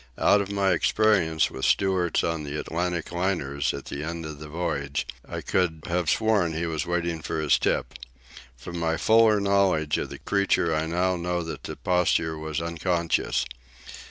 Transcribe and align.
Out 0.17 0.41
of 0.41 0.51
my 0.51 0.71
experience 0.71 1.51
with 1.51 1.63
stewards 1.63 2.23
on 2.23 2.43
the 2.43 2.59
Atlantic 2.59 3.11
liners 3.11 3.71
at 3.71 3.85
the 3.85 4.03
end 4.03 4.25
of 4.25 4.39
the 4.39 4.47
voyage, 4.47 5.05
I 5.29 5.41
could 5.41 5.83
have 5.85 6.09
sworn 6.09 6.53
he 6.53 6.65
was 6.65 6.87
waiting 6.87 7.21
for 7.21 7.39
his 7.39 7.59
tip. 7.59 7.93
From 8.57 8.79
my 8.79 8.97
fuller 8.97 9.39
knowledge 9.39 9.99
of 9.99 10.09
the 10.09 10.17
creature 10.17 10.73
I 10.73 10.87
now 10.87 11.17
know 11.17 11.43
that 11.43 11.61
the 11.65 11.75
posture 11.75 12.35
was 12.35 12.63
unconscious. 12.63 13.45